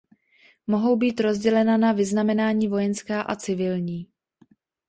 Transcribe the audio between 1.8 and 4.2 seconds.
vyznamenání vojenská a civilní.